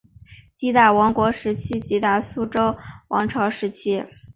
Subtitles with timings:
[0.55, 2.75] 吉打王国时期吉打苏丹
[3.09, 4.03] 王朝时期